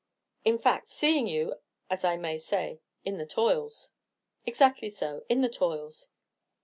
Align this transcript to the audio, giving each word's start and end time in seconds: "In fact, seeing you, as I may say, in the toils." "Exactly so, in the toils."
"In 0.43 0.57
fact, 0.57 0.89
seeing 0.89 1.27
you, 1.27 1.53
as 1.87 2.03
I 2.03 2.17
may 2.17 2.39
say, 2.39 2.79
in 3.05 3.19
the 3.19 3.25
toils." 3.27 3.93
"Exactly 4.47 4.89
so, 4.89 5.23
in 5.29 5.41
the 5.41 5.47
toils." 5.47 6.09